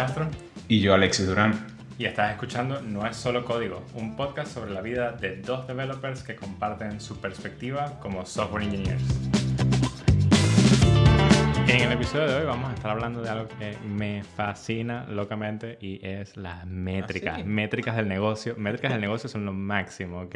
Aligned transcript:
Castro. 0.00 0.30
Y 0.66 0.80
yo, 0.80 0.94
Alexis 0.94 1.26
Durán. 1.26 1.66
Y 1.98 2.06
estás 2.06 2.32
escuchando 2.32 2.80
No 2.80 3.06
es 3.06 3.18
solo 3.18 3.44
código, 3.44 3.84
un 3.92 4.16
podcast 4.16 4.50
sobre 4.50 4.70
la 4.70 4.80
vida 4.80 5.12
de 5.12 5.36
dos 5.36 5.66
developers 5.66 6.22
que 6.22 6.36
comparten 6.36 7.02
su 7.02 7.20
perspectiva 7.20 8.00
como 8.00 8.24
software 8.24 8.62
engineers. 8.62 9.02
En 11.68 11.82
el 11.82 11.92
episodio 11.92 12.28
de 12.28 12.34
hoy 12.36 12.46
vamos 12.46 12.70
a 12.70 12.74
estar 12.74 12.92
hablando 12.92 13.20
de 13.20 13.28
algo 13.28 13.48
que 13.48 13.76
me 13.86 14.24
fascina 14.24 15.04
locamente 15.04 15.76
y 15.82 16.00
es 16.02 16.34
las 16.38 16.66
métricas. 16.66 17.34
¿Ah, 17.34 17.42
sí? 17.42 17.44
Métricas 17.44 17.94
del 17.94 18.08
negocio. 18.08 18.54
Métricas 18.56 18.92
del 18.92 19.02
negocio 19.02 19.28
son 19.28 19.44
lo 19.44 19.52
máximo, 19.52 20.22
¿ok? 20.22 20.34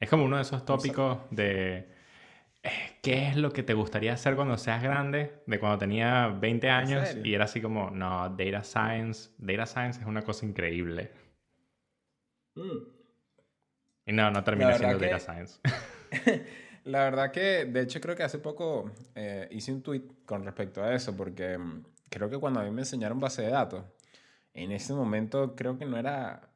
Es 0.00 0.08
como 0.08 0.24
uno 0.24 0.36
de 0.36 0.42
esos 0.42 0.64
tópicos 0.64 1.18
de 1.30 1.90
qué 3.02 3.28
es 3.28 3.36
lo 3.36 3.52
que 3.52 3.62
te 3.62 3.74
gustaría 3.74 4.12
hacer 4.12 4.36
cuando 4.36 4.58
seas 4.58 4.82
grande, 4.82 5.42
de 5.46 5.58
cuando 5.58 5.78
tenía 5.78 6.28
20 6.28 6.68
años 6.68 7.16
y 7.24 7.34
era 7.34 7.44
así 7.44 7.60
como, 7.60 7.90
no, 7.90 8.28
data 8.30 8.62
science, 8.62 9.30
data 9.38 9.66
science 9.66 10.00
es 10.00 10.06
una 10.06 10.22
cosa 10.22 10.44
increíble. 10.46 11.10
Y 14.06 14.12
no, 14.12 14.30
no 14.30 14.42
termina 14.42 14.70
La 14.70 14.78
siendo 14.78 14.98
data 14.98 15.18
science. 15.18 15.60
La 16.84 17.04
verdad 17.04 17.30
que, 17.30 17.66
de 17.66 17.82
hecho, 17.82 18.00
creo 18.00 18.16
que 18.16 18.22
hace 18.22 18.38
poco 18.38 18.90
eh, 19.14 19.46
hice 19.50 19.72
un 19.72 19.82
tweet 19.82 20.04
con 20.24 20.44
respecto 20.44 20.82
a 20.82 20.94
eso, 20.94 21.14
porque 21.14 21.58
mm, 21.58 21.84
creo 22.08 22.30
que 22.30 22.38
cuando 22.38 22.60
a 22.60 22.64
mí 22.64 22.70
me 22.70 22.82
enseñaron 22.82 23.20
base 23.20 23.42
de 23.42 23.50
datos, 23.50 23.84
en 24.54 24.72
ese 24.72 24.94
momento 24.94 25.54
creo 25.54 25.76
que 25.78 25.84
no 25.84 25.98
era 25.98 26.50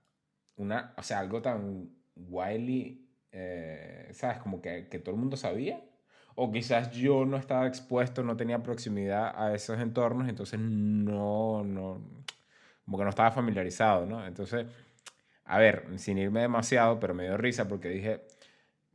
una, 0.56 0.94
o 0.96 1.02
sea, 1.02 1.18
algo 1.18 1.42
tan 1.42 1.90
widely, 2.16 3.06
eh, 3.30 4.08
¿sabes? 4.12 4.38
Como 4.38 4.62
que, 4.62 4.88
que 4.88 4.98
todo 4.98 5.14
el 5.14 5.20
mundo 5.20 5.36
sabía. 5.36 5.82
O 6.34 6.50
quizás 6.50 6.92
yo 6.92 7.24
no 7.24 7.36
estaba 7.36 7.66
expuesto, 7.66 8.22
no 8.22 8.36
tenía 8.36 8.62
proximidad 8.62 9.32
a 9.36 9.54
esos 9.54 9.78
entornos, 9.80 10.28
entonces 10.28 10.58
no, 10.60 11.62
no, 11.64 12.00
como 12.84 12.98
que 12.98 13.04
no 13.04 13.10
estaba 13.10 13.30
familiarizado, 13.30 14.06
¿no? 14.06 14.26
Entonces, 14.26 14.66
a 15.44 15.58
ver, 15.58 15.86
sin 15.96 16.18
irme 16.18 16.40
demasiado, 16.40 16.98
pero 17.00 17.14
me 17.14 17.24
dio 17.24 17.36
risa 17.36 17.68
porque 17.68 17.88
dije, 17.88 18.22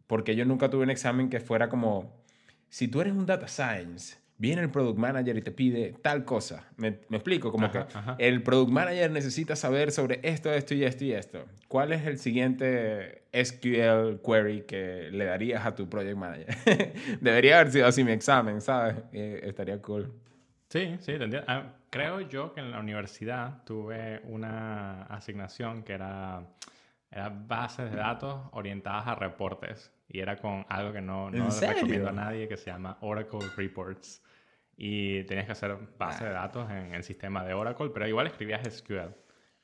porque 0.07 0.35
yo 0.35 0.45
nunca 0.45 0.69
tuve 0.69 0.83
un 0.83 0.89
examen 0.89 1.29
que 1.29 1.39
fuera 1.39 1.69
como, 1.69 2.23
si 2.69 2.87
tú 2.87 3.01
eres 3.01 3.13
un 3.13 3.25
data 3.25 3.47
science, 3.47 4.17
viene 4.37 4.61
el 4.61 4.69
product 4.69 4.97
manager 4.97 5.37
y 5.37 5.41
te 5.41 5.51
pide 5.51 5.95
tal 6.01 6.25
cosa. 6.25 6.67
Me, 6.77 6.99
me 7.09 7.17
explico, 7.17 7.51
como 7.51 7.65
Ajá, 7.67 7.87
que 7.87 7.97
ajá. 7.97 8.15
el 8.19 8.43
product 8.43 8.71
manager 8.71 9.11
necesita 9.11 9.55
saber 9.55 9.91
sobre 9.91 10.19
esto, 10.23 10.51
esto 10.53 10.73
y 10.75 10.83
esto 10.83 11.05
y 11.05 11.11
esto. 11.13 11.45
¿Cuál 11.67 11.91
es 11.93 12.05
el 12.05 12.17
siguiente 12.19 13.23
SQL 13.33 14.21
query 14.23 14.61
que 14.67 15.09
le 15.11 15.25
darías 15.25 15.65
a 15.65 15.75
tu 15.75 15.89
project 15.89 16.17
manager? 16.17 16.47
Debería 17.21 17.59
haber 17.59 17.71
sido 17.71 17.87
así 17.87 18.03
mi 18.03 18.11
examen, 18.11 18.61
¿sabes? 18.61 18.95
Eh, 19.11 19.41
estaría 19.43 19.81
cool. 19.81 20.11
Sí, 20.69 20.97
sí, 20.99 21.17
te 21.17 21.23
entiendo. 21.23 21.45
Ah, 21.47 21.73
creo 21.89 22.21
yo 22.21 22.53
que 22.53 22.59
en 22.59 22.71
la 22.71 22.79
universidad 22.79 23.63
tuve 23.63 24.21
una 24.25 25.03
asignación 25.03 25.83
que 25.83 25.93
era, 25.93 26.43
era 27.11 27.29
bases 27.29 27.89
de 27.91 27.97
datos 27.97 28.47
orientadas 28.51 29.07
a 29.07 29.15
reportes. 29.15 29.91
Y 30.09 30.19
era 30.19 30.37
con 30.37 30.65
algo 30.69 30.93
que 30.93 31.01
no, 31.01 31.29
¿En 31.29 31.39
no 31.39 31.49
recomiendo 31.49 32.09
a 32.09 32.13
nadie, 32.13 32.47
que 32.47 32.57
se 32.57 32.71
llama 32.71 32.97
Oracle 33.01 33.39
Reports. 33.55 34.23
Y 34.77 35.23
tenías 35.23 35.45
que 35.45 35.51
hacer 35.53 35.75
base 35.97 36.25
de 36.25 36.31
datos 36.31 36.69
en 36.69 36.93
el 36.93 37.03
sistema 37.03 37.43
de 37.43 37.53
Oracle, 37.53 37.89
pero 37.93 38.07
igual 38.07 38.27
escribías 38.27 38.61
SQL. 38.71 39.13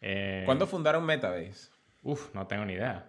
Eh, 0.01 0.43
¿Cuándo 0.45 0.67
fundaron 0.67 1.05
Metabase? 1.05 1.69
Uf, 2.01 2.33
no 2.33 2.47
tengo 2.47 2.65
ni 2.65 2.73
idea. 2.73 3.05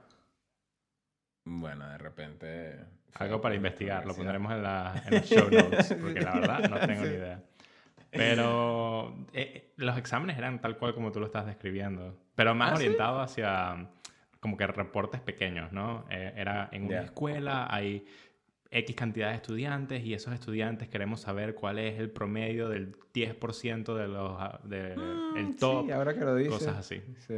Bueno, 1.44 1.88
de 1.88 1.98
repente... 1.98 2.80
Algo 3.14 3.40
para 3.40 3.54
investigar, 3.54 4.04
lo 4.06 4.14
pondremos 4.14 4.52
en, 4.52 4.62
la, 4.62 5.02
en 5.06 5.14
los 5.14 5.24
show 5.24 5.48
notes, 5.50 5.94
porque 6.00 6.20
la 6.20 6.34
verdad 6.34 6.68
no 6.68 6.78
tengo 6.86 7.02
Sí. 7.04 7.08
ni 7.10 7.14
idea. 7.14 7.42
Pero 8.10 9.16
eh, 9.32 9.72
los 9.76 9.96
exámenes 9.98 10.36
eran 10.38 10.60
tal 10.60 10.76
cual 10.78 10.94
como 10.94 11.10
tú 11.12 11.20
lo 11.20 11.26
estás 11.26 11.46
describiendo, 11.46 12.16
pero 12.34 12.54
más 12.54 12.72
¿Ah, 12.72 12.76
sí? 12.76 12.84
orientado 12.84 13.20
hacia 13.20 13.88
como 14.44 14.58
que 14.58 14.66
reportes 14.66 15.22
pequeños, 15.22 15.72
¿no? 15.72 16.04
Eh, 16.10 16.34
era 16.36 16.68
en 16.70 16.84
una 16.84 16.96
Ya. 16.96 17.02
escuela, 17.04 17.66
hay 17.74 18.04
X 18.70 18.94
cantidad 18.94 19.30
de 19.30 19.36
estudiantes 19.36 20.04
y 20.04 20.12
esos 20.12 20.34
estudiantes 20.34 20.86
queremos 20.90 21.22
saber 21.22 21.54
cuál 21.54 21.78
es 21.78 21.98
el 21.98 22.10
promedio 22.10 22.68
del 22.68 22.94
10% 23.14 23.94
de 23.96 24.06
los, 24.06 24.36
ah, 24.38 24.60
de, 24.64 24.96
Mm, 24.96 25.36
el 25.38 25.56
top, 25.56 25.86
Sí, 25.86 25.92
ahora 25.92 26.12
que 26.12 26.20
lo 26.26 26.36
dices. 26.36 26.52
cosas 26.58 26.76
así. 26.76 27.00
Sí, 27.26 27.34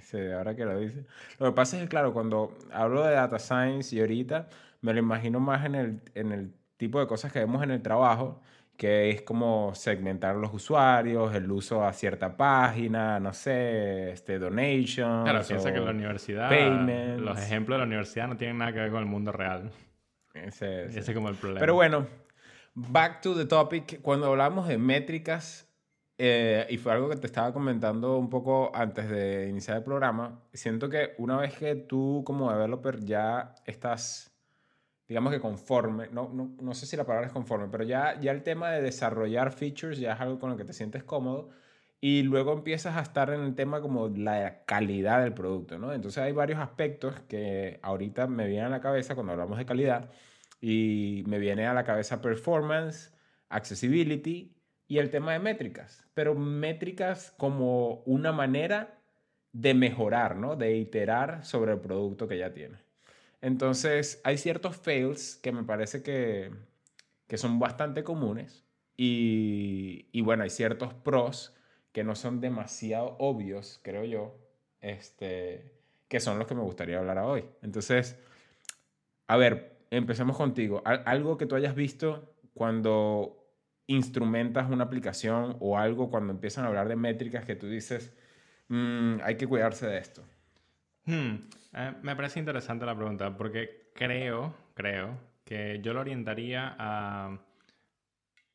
sí, 0.00 0.18
ahora 0.36 0.56
que 0.56 0.64
lo 0.64 0.80
dices. 0.80 1.04
Lo 1.38 1.46
que 1.46 1.52
pasa 1.52 1.76
es 1.76 1.84
que, 1.84 1.88
claro, 1.88 2.12
cuando 2.12 2.58
hablo 2.72 3.04
de 3.04 3.12
data 3.12 3.38
science 3.38 3.94
y 3.94 4.00
ahorita, 4.00 4.48
me 4.80 4.92
lo 4.92 4.98
imagino 4.98 5.38
más 5.38 5.64
en 5.64 5.76
el, 5.76 6.00
en 6.16 6.32
el 6.32 6.52
tipo 6.76 6.98
de 6.98 7.06
cosas 7.06 7.30
que 7.32 7.38
vemos 7.38 7.62
en 7.62 7.70
el 7.70 7.82
trabajo, 7.82 8.40
que 8.78 9.10
es 9.10 9.22
como 9.22 9.74
segmentar 9.74 10.36
los 10.36 10.54
usuarios, 10.54 11.34
el 11.34 11.50
uso 11.50 11.84
a 11.84 11.92
cierta 11.92 12.36
página, 12.36 13.20
no 13.20 13.34
sé, 13.34 14.12
este, 14.12 14.38
donation. 14.38 15.24
Claro, 15.24 15.42
piensa 15.46 15.72
que 15.72 15.80
la 15.80 15.90
universidad, 15.90 16.48
payments. 16.48 17.20
los 17.20 17.38
ejemplos 17.38 17.74
de 17.74 17.78
la 17.80 17.86
universidad 17.86 18.28
no 18.28 18.36
tienen 18.36 18.56
nada 18.56 18.72
que 18.72 18.78
ver 18.78 18.90
con 18.90 19.00
el 19.00 19.06
mundo 19.06 19.32
real. 19.32 19.70
Ese, 20.32 20.86
ese. 20.86 21.00
Ese 21.00 21.10
es 21.10 21.14
como 21.14 21.28
el 21.28 21.34
problema. 21.34 21.60
Pero 21.60 21.74
bueno, 21.74 22.06
back 22.74 23.20
to 23.20 23.34
the 23.34 23.44
topic. 23.44 24.00
Cuando 24.00 24.28
hablamos 24.28 24.68
de 24.68 24.78
métricas, 24.78 25.68
eh, 26.20 26.66
y 26.68 26.78
fue 26.78 26.92
algo 26.92 27.08
que 27.08 27.16
te 27.16 27.28
estaba 27.28 27.52
comentando 27.52 28.16
un 28.16 28.28
poco 28.28 28.72
antes 28.74 29.08
de 29.08 29.48
iniciar 29.48 29.76
el 29.76 29.84
programa, 29.84 30.40
siento 30.52 30.88
que 30.88 31.14
una 31.18 31.36
vez 31.36 31.56
que 31.56 31.76
tú 31.76 32.22
como 32.24 32.52
developer 32.52 33.04
ya 33.04 33.54
estás, 33.66 34.32
digamos 35.08 35.32
que 35.32 35.40
conforme, 35.40 36.08
no, 36.12 36.30
no, 36.32 36.54
no 36.60 36.74
sé 36.74 36.86
si 36.86 36.96
la 36.96 37.04
palabra 37.04 37.28
es 37.28 37.32
conforme, 37.32 37.68
pero 37.70 37.84
ya, 37.84 38.20
ya 38.20 38.30
el 38.30 38.42
tema 38.42 38.70
de 38.70 38.82
desarrollar 38.82 39.52
features 39.52 39.98
ya 39.98 40.12
es 40.12 40.20
algo 40.20 40.38
con 40.38 40.50
lo 40.50 40.56
que 40.56 40.64
te 40.64 40.74
sientes 40.74 41.02
cómodo. 41.02 41.50
Y 42.00 42.22
luego 42.22 42.52
empiezas 42.52 42.96
a 42.96 43.00
estar 43.00 43.30
en 43.30 43.40
el 43.40 43.56
tema 43.56 43.80
como 43.80 44.08
la 44.08 44.64
calidad 44.66 45.22
del 45.22 45.34
producto, 45.34 45.78
¿no? 45.78 45.92
Entonces 45.92 46.22
hay 46.22 46.32
varios 46.32 46.60
aspectos 46.60 47.18
que 47.28 47.80
ahorita 47.82 48.28
me 48.28 48.46
vienen 48.46 48.66
a 48.66 48.70
la 48.70 48.80
cabeza 48.80 49.16
cuando 49.16 49.32
hablamos 49.32 49.58
de 49.58 49.66
calidad 49.66 50.10
y 50.60 51.24
me 51.26 51.38
viene 51.38 51.66
a 51.66 51.74
la 51.74 51.84
cabeza 51.84 52.22
performance, 52.22 53.12
accessibility 53.48 54.54
y 54.86 54.98
el 54.98 55.10
tema 55.10 55.32
de 55.32 55.40
métricas, 55.40 56.06
pero 56.14 56.34
métricas 56.34 57.34
como 57.36 58.02
una 58.04 58.32
manera 58.32 59.00
de 59.52 59.74
mejorar, 59.74 60.36
¿no? 60.36 60.54
De 60.56 60.76
iterar 60.76 61.44
sobre 61.44 61.72
el 61.72 61.80
producto 61.80 62.28
que 62.28 62.38
ya 62.38 62.52
tiene. 62.52 62.87
Entonces, 63.40 64.20
hay 64.24 64.38
ciertos 64.38 64.76
fails 64.76 65.36
que 65.36 65.52
me 65.52 65.62
parece 65.64 66.02
que, 66.02 66.50
que 67.28 67.38
son 67.38 67.58
bastante 67.58 68.02
comunes 68.04 68.64
y, 68.96 70.20
bueno, 70.22 70.42
hay 70.42 70.50
ciertos 70.50 70.92
pros 70.94 71.54
que 71.92 72.02
no 72.04 72.16
son 72.16 72.40
demasiado 72.40 73.16
obvios, 73.20 73.80
creo 73.82 74.04
yo, 74.04 74.36
este, 74.80 75.72
que 76.08 76.20
son 76.20 76.38
los 76.38 76.48
que 76.48 76.54
me 76.56 76.62
gustaría 76.62 76.98
hablar 76.98 77.18
hoy. 77.18 77.44
Entonces, 77.62 78.18
a 79.26 79.36
ver, 79.36 79.78
empecemos 79.90 80.36
contigo. 80.36 80.82
Al- 80.84 81.02
algo 81.06 81.36
que 81.38 81.46
tú 81.46 81.54
hayas 81.54 81.74
visto 81.74 82.34
cuando 82.54 83.34
instrumentas 83.86 84.70
una 84.70 84.84
aplicación 84.84 85.56
o 85.60 85.78
algo 85.78 86.10
cuando 86.10 86.32
empiezan 86.32 86.64
a 86.64 86.68
hablar 86.68 86.88
de 86.88 86.96
métricas 86.96 87.44
que 87.44 87.56
tú 87.56 87.66
dices, 87.68 88.12
"Mm, 88.68 89.20
hay 89.22 89.36
que 89.36 89.46
cuidarse 89.46 89.86
de 89.86 89.98
esto. 89.98 90.22
Hmm, 91.06 91.36
eh, 91.78 91.92
me 92.02 92.16
parece 92.16 92.38
interesante 92.40 92.84
la 92.84 92.96
pregunta 92.96 93.36
porque 93.36 93.90
creo, 93.94 94.54
creo 94.74 95.18
que 95.44 95.80
yo 95.82 95.94
lo 95.94 96.00
orientaría 96.00 96.76
a 96.78 97.38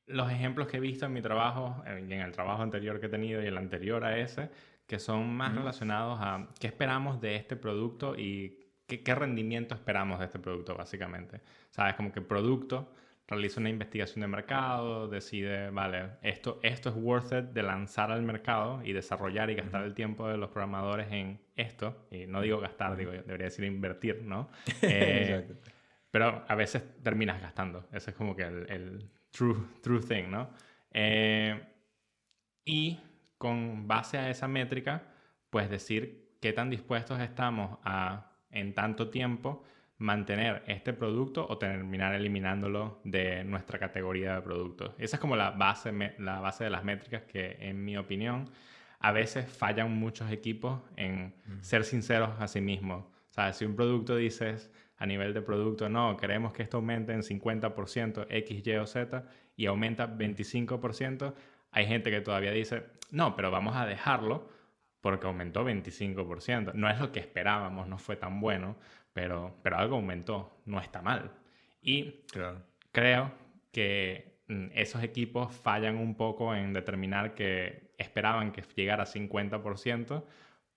los 0.07 0.31
ejemplos 0.31 0.67
que 0.67 0.77
he 0.77 0.79
visto 0.79 1.05
en 1.05 1.13
mi 1.13 1.21
trabajo 1.21 1.83
y 1.87 2.13
en 2.13 2.21
el 2.21 2.31
trabajo 2.33 2.61
anterior 2.61 2.99
que 2.99 3.05
he 3.07 3.09
tenido 3.09 3.41
y 3.41 3.47
el 3.47 3.57
anterior 3.57 4.03
a 4.03 4.17
ese, 4.17 4.49
que 4.85 4.99
son 4.99 5.33
más 5.33 5.55
relacionados 5.55 6.19
a 6.21 6.49
qué 6.59 6.67
esperamos 6.67 7.21
de 7.21 7.35
este 7.37 7.55
producto 7.55 8.15
y 8.17 8.59
qué, 8.85 9.01
qué 9.01 9.15
rendimiento 9.15 9.73
esperamos 9.73 10.19
de 10.19 10.25
este 10.25 10.39
producto, 10.39 10.75
básicamente. 10.75 11.41
Sabes, 11.71 11.95
como 11.95 12.11
que 12.11 12.21
producto 12.21 12.93
realiza 13.27 13.59
una 13.59 13.69
investigación 13.69 14.21
de 14.21 14.27
mercado, 14.27 15.07
decide, 15.07 15.69
vale, 15.69 16.11
esto, 16.21 16.59
esto 16.61 16.89
es 16.89 16.95
worth 16.95 17.31
it 17.31 17.45
de 17.53 17.63
lanzar 17.63 18.11
al 18.11 18.21
mercado 18.21 18.81
y 18.83 18.93
desarrollar 18.93 19.49
y 19.49 19.55
gastar 19.55 19.83
el 19.83 19.93
tiempo 19.93 20.27
de 20.27 20.37
los 20.37 20.49
programadores 20.49 21.11
en 21.11 21.39
esto. 21.55 22.07
Y 22.11 22.25
no 22.25 22.41
digo 22.41 22.59
gastar, 22.59 22.95
digo, 22.95 23.11
debería 23.11 23.45
decir 23.45 23.65
invertir, 23.65 24.23
¿no? 24.23 24.49
Eh, 24.81 25.45
Exacto. 25.45 25.71
pero 26.11 26.45
a 26.47 26.55
veces 26.55 26.83
terminas 27.03 27.41
gastando. 27.41 27.87
Ese 27.91 28.11
es 28.11 28.15
como 28.15 28.35
que 28.35 28.43
el, 28.43 28.69
el 28.69 29.09
true, 29.31 29.57
true 29.81 30.01
thing, 30.01 30.29
¿no? 30.29 30.49
Eh, 30.91 31.59
y 32.65 32.99
con 33.37 33.87
base 33.87 34.17
a 34.17 34.29
esa 34.29 34.47
métrica, 34.47 35.03
pues 35.49 35.69
decir 35.69 36.37
qué 36.41 36.53
tan 36.53 36.69
dispuestos 36.69 37.19
estamos 37.19 37.79
a, 37.83 38.31
en 38.49 38.73
tanto 38.73 39.09
tiempo, 39.09 39.63
mantener 39.97 40.63
este 40.67 40.93
producto 40.93 41.45
o 41.47 41.57
terminar 41.57 42.13
eliminándolo 42.13 42.99
de 43.03 43.43
nuestra 43.43 43.79
categoría 43.79 44.35
de 44.35 44.41
productos. 44.41 44.93
Esa 44.97 45.15
es 45.17 45.19
como 45.19 45.35
la 45.35 45.51
base, 45.51 45.93
la 46.19 46.39
base 46.39 46.65
de 46.65 46.69
las 46.69 46.83
métricas 46.83 47.23
que, 47.23 47.57
en 47.59 47.83
mi 47.85 47.95
opinión, 47.97 48.49
a 49.03 49.11
veces 49.11 49.45
fallan 49.51 49.91
muchos 49.91 50.31
equipos 50.31 50.81
en 50.95 51.35
ser 51.61 51.83
sinceros 51.83 52.29
a 52.39 52.47
sí 52.47 52.61
mismos. 52.61 53.03
O 53.03 53.33
sea, 53.33 53.51
si 53.51 53.65
un 53.65 53.75
producto 53.75 54.15
dices 54.15 54.71
a 54.97 55.05
nivel 55.05 55.33
de 55.33 55.41
producto, 55.41 55.89
no, 55.89 56.15
queremos 56.15 56.53
que 56.53 56.63
esto 56.63 56.77
aumente 56.77 57.11
en 57.11 57.21
50% 57.21 58.27
X, 58.29 58.65
Y 58.65 58.75
o 58.75 58.87
Z 58.87 59.25
y 59.57 59.65
aumenta 59.65 60.07
25%, 60.07 61.33
Hay 61.71 61.85
gente 61.85 62.11
que 62.11 62.21
todavía 62.21 62.51
dice, 62.51 62.83
no, 63.11 63.35
pero 63.35 63.51
vamos 63.51 63.75
a 63.75 63.85
dejarlo 63.85 64.47
porque 65.01 65.27
aumentó 65.27 65.65
25%. 65.65 66.73
No 66.73 66.89
es 66.89 66.97
lo 67.01 67.11
que 67.11 67.19
esperábamos, 67.19 67.89
no 67.89 67.97
fue 67.97 68.15
tan 68.15 68.39
bueno, 68.39 68.77
pero, 69.11 69.59
pero 69.63 69.77
algo 69.79 69.97
aumentó, 69.97 70.61
no 70.65 70.79
está 70.79 71.01
mal. 71.01 71.29
Y 71.81 72.21
creo 72.93 73.33
que 73.73 74.37
mm, 74.47 74.67
esos 74.75 75.03
equipos 75.03 75.53
fallan 75.53 75.97
un 75.97 76.15
poco 76.15 76.55
en 76.55 76.71
determinar 76.71 77.33
que 77.33 77.91
esperaban 78.03 78.51
que 78.51 78.63
llegara 78.75 79.03
a 79.03 79.05
50%, 79.07 80.23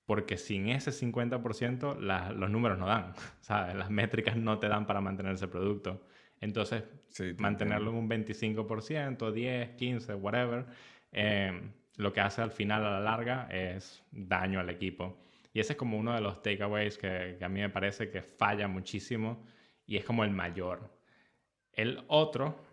porque 0.06 0.38
sin 0.38 0.68
ese 0.68 0.92
50% 0.92 1.98
los 2.34 2.50
números 2.50 2.78
no 2.78 2.86
dan, 2.86 3.12
¿sabes? 3.40 3.74
Las 3.74 3.90
métricas 3.90 4.36
no 4.36 4.58
te 4.58 4.68
dan 4.68 4.86
para 4.86 5.00
mantener 5.00 5.34
ese 5.34 5.48
producto. 5.48 6.06
Entonces, 6.40 6.84
mantenerlo 7.38 7.90
en 7.90 7.96
un 7.96 8.08
25%, 8.08 9.32
10, 9.32 9.70
15, 9.70 10.14
whatever, 10.14 10.66
eh, 11.12 11.70
lo 11.96 12.12
que 12.12 12.20
hace 12.20 12.42
al 12.42 12.50
final 12.50 12.84
a 12.84 12.90
la 12.90 13.00
larga 13.00 13.48
es 13.50 14.04
daño 14.10 14.60
al 14.60 14.68
equipo. 14.70 15.18
Y 15.52 15.60
ese 15.60 15.72
es 15.72 15.78
como 15.78 15.96
uno 15.96 16.14
de 16.14 16.20
los 16.20 16.42
takeaways 16.42 16.98
que, 16.98 17.36
que 17.38 17.44
a 17.44 17.48
mí 17.48 17.60
me 17.60 17.70
parece 17.70 18.10
que 18.10 18.20
falla 18.20 18.68
muchísimo 18.68 19.42
y 19.86 19.96
es 19.96 20.04
como 20.04 20.24
el 20.24 20.30
mayor. 20.30 20.90
El 21.72 22.04
otro 22.08 22.65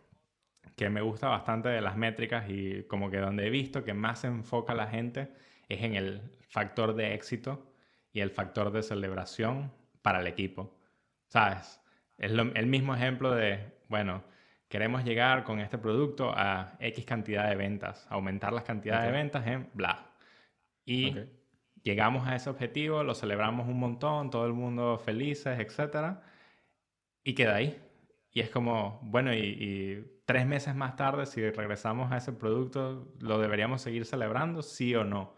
que 0.76 0.90
me 0.90 1.02
gusta 1.02 1.28
bastante 1.28 1.70
de 1.70 1.82
las 1.82 1.96
métricas 1.96 2.50
y 2.50 2.84
como 2.84 3.10
que 3.10 3.18
donde 3.18 3.48
he 3.48 3.50
visto 3.50 3.84
que 3.84 3.94
más 3.94 4.20
se 4.20 4.28
enfoca 4.28 4.74
la 4.74 4.88
gente 4.88 5.32
es 5.70 5.84
en 5.84 5.96
el 5.96 6.22
factor 6.50 6.96
de 6.96 7.14
éxito 7.14 7.72
y 8.12 8.22
el 8.22 8.32
factor 8.32 8.72
de 8.72 8.84
celebración 8.84 9.72
para 10.02 10.20
el 10.20 10.28
equipo. 10.28 10.78
¿Sabes? 11.28 11.82
Es 12.18 12.32
el 12.32 12.68
mismo 12.68 12.96
ejemplo 12.96 13.34
de, 13.34 13.74
bueno, 13.90 14.24
queremos 14.68 15.04
llegar 15.04 15.44
con 15.44 15.60
este 15.60 15.78
producto 15.78 16.32
a 16.36 16.78
X 16.80 17.06
cantidad 17.06 17.50
de 17.50 17.56
ventas, 17.56 18.08
aumentar 18.10 18.54
las 18.54 18.64
cantidades 18.64 19.06
de 19.06 19.12
ventas 19.12 19.46
en 19.48 19.70
bla. 19.74 20.12
Y 20.86 21.16
llegamos 21.84 22.28
a 22.28 22.36
ese 22.36 22.50
objetivo, 22.50 23.04
lo 23.04 23.16
celebramos 23.16 23.68
un 23.68 23.80
montón, 23.80 24.30
todo 24.30 24.46
el 24.46 24.54
mundo 24.54 24.98
felices, 24.98 25.60
etc. 25.60 26.18
Y 27.24 27.34
queda 27.34 27.56
ahí. 27.56 27.80
Y 28.34 28.42
es 28.42 28.50
como, 28.50 29.00
bueno, 29.04 29.34
y, 29.34 30.10
tres 30.26 30.46
meses 30.46 30.76
más 30.76 30.96
tarde, 30.96 31.26
si 31.26 31.48
regresamos 31.50 32.12
a 32.12 32.18
ese 32.18 32.34
producto, 32.34 33.08
¿lo 33.20 33.40
deberíamos 33.40 33.82
seguir 33.82 34.06
celebrando, 34.06 34.62
sí 34.62 34.96
o 34.96 35.04
no? 35.04 35.36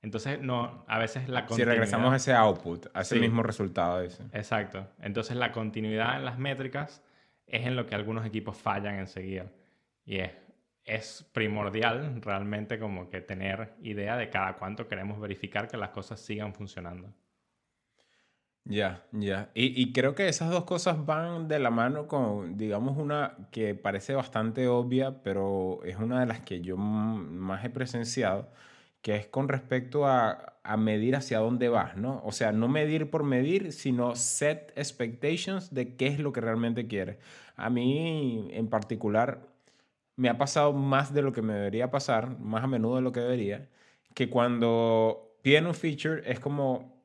Entonces, 0.00 0.40
no, 0.40 0.84
a 0.86 0.98
veces 0.98 1.28
la 1.28 1.46
continuidad... 1.46 1.72
Si 1.72 1.78
regresamos 1.78 2.12
a 2.12 2.16
ese 2.16 2.32
output, 2.32 2.86
a 2.94 3.00
ese 3.00 3.18
mismo 3.18 3.42
resultado. 3.42 4.00
Ese. 4.00 4.22
Exacto. 4.32 4.86
Entonces, 5.00 5.36
la 5.36 5.50
continuidad 5.50 6.16
en 6.16 6.24
las 6.24 6.38
métricas 6.38 7.02
es 7.46 7.66
en 7.66 7.74
lo 7.74 7.86
que 7.86 7.96
algunos 7.96 8.24
equipos 8.24 8.56
fallan 8.56 8.96
en 9.00 9.08
seguir. 9.08 9.50
Y 10.04 10.18
es, 10.18 10.30
es 10.84 11.28
primordial 11.32 12.22
realmente 12.22 12.78
como 12.78 13.10
que 13.10 13.20
tener 13.20 13.74
idea 13.82 14.16
de 14.16 14.30
cada 14.30 14.54
cuánto 14.56 14.86
queremos 14.86 15.20
verificar 15.20 15.66
que 15.66 15.76
las 15.76 15.90
cosas 15.90 16.20
sigan 16.20 16.54
funcionando. 16.54 17.12
Ya, 18.64 19.02
ya. 19.12 19.50
Y, 19.54 19.80
y, 19.80 19.92
creo 19.94 20.14
que 20.14 20.28
esas 20.28 20.50
dos 20.50 20.64
cosas 20.64 21.06
van 21.06 21.48
de 21.48 21.58
la 21.58 21.70
mano 21.70 22.06
con, 22.06 22.58
digamos, 22.58 22.98
una 22.98 23.48
que 23.50 23.74
parece 23.74 24.14
bastante 24.14 24.68
obvia, 24.68 25.22
pero 25.22 25.82
es 25.84 25.96
una 25.96 26.20
de 26.20 26.26
las 26.26 26.40
que 26.40 26.60
yo 26.60 26.76
más 26.76 27.64
he 27.64 27.70
presenciado, 27.70 28.50
que 29.00 29.16
es 29.16 29.26
con 29.26 29.48
respecto 29.48 30.06
a, 30.06 30.58
a 30.64 30.76
medir 30.76 31.16
hacia 31.16 31.38
dónde 31.38 31.70
vas, 31.70 31.96
¿no? 31.96 32.20
O 32.24 32.32
sea, 32.32 32.52
no 32.52 32.68
medir 32.68 33.08
por 33.10 33.22
medir, 33.24 33.72
sino 33.72 34.14
set 34.16 34.72
expectations 34.76 35.72
de 35.72 35.96
qué 35.96 36.08
es 36.08 36.18
lo 36.18 36.32
que 36.34 36.42
realmente 36.42 36.86
quieres. 36.86 37.16
A 37.56 37.70
mí, 37.70 38.50
en 38.52 38.68
particular, 38.68 39.48
me 40.16 40.28
ha 40.28 40.38
pasado 40.38 40.72
más 40.72 41.14
de 41.14 41.22
lo 41.22 41.32
que 41.32 41.42
me 41.42 41.54
debería 41.54 41.90
pasar, 41.90 42.38
más 42.38 42.64
a 42.64 42.66
menudo 42.66 42.96
de 42.96 43.02
lo 43.02 43.12
que 43.12 43.20
debería, 43.20 43.68
que 44.14 44.28
cuando 44.30 45.36
piden 45.42 45.66
un 45.66 45.74
feature 45.74 46.22
es 46.30 46.40
como 46.40 46.97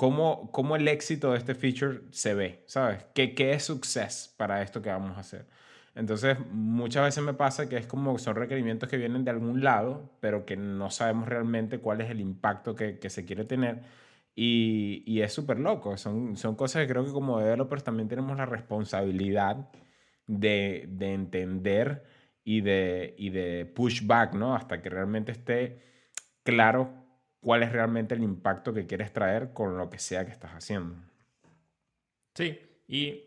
cómo, 0.00 0.50
cómo 0.50 0.76
el 0.76 0.88
éxito 0.88 1.32
de 1.32 1.36
este 1.36 1.54
feature 1.54 2.00
se 2.10 2.32
ve, 2.32 2.64
¿sabes? 2.64 3.04
¿Qué, 3.12 3.34
¿Qué 3.34 3.52
es 3.52 3.64
success 3.64 4.34
para 4.38 4.62
esto 4.62 4.80
que 4.80 4.88
vamos 4.88 5.14
a 5.18 5.20
hacer? 5.20 5.46
Entonces, 5.94 6.38
muchas 6.50 7.04
veces 7.04 7.22
me 7.22 7.34
pasa 7.34 7.68
que 7.68 7.76
es 7.76 7.86
como 7.86 8.16
son 8.18 8.34
requerimientos 8.34 8.88
que 8.88 8.96
vienen 8.96 9.26
de 9.26 9.30
algún 9.30 9.62
lado, 9.62 10.10
pero 10.20 10.46
que 10.46 10.56
no 10.56 10.88
sabemos 10.90 11.28
realmente 11.28 11.80
cuál 11.80 12.00
es 12.00 12.08
el 12.08 12.18
impacto 12.20 12.74
que, 12.74 12.98
que 12.98 13.10
se 13.10 13.26
quiere 13.26 13.44
tener. 13.44 13.82
Y, 14.34 15.02
y 15.06 15.20
es 15.20 15.34
súper 15.34 15.58
loco. 15.60 15.98
Son, 15.98 16.34
son 16.38 16.56
cosas 16.56 16.80
que 16.80 16.88
creo 16.90 17.04
que 17.04 17.12
como 17.12 17.38
developers 17.38 17.84
también 17.84 18.08
tenemos 18.08 18.38
la 18.38 18.46
responsabilidad 18.46 19.68
de, 20.26 20.86
de 20.88 21.12
entender 21.12 22.04
y 22.42 22.62
de, 22.62 23.14
y 23.18 23.28
de 23.28 23.66
push 23.66 24.06
back, 24.06 24.32
¿no? 24.34 24.54
Hasta 24.54 24.80
que 24.80 24.88
realmente 24.88 25.32
esté 25.32 25.78
claro 26.42 26.99
cuál 27.40 27.62
es 27.62 27.72
realmente 27.72 28.14
el 28.14 28.22
impacto 28.22 28.72
que 28.72 28.86
quieres 28.86 29.12
traer 29.12 29.52
con 29.52 29.76
lo 29.76 29.90
que 29.90 29.98
sea 29.98 30.24
que 30.24 30.32
estás 30.32 30.52
haciendo. 30.52 30.96
Sí, 32.34 32.58
y 32.86 33.24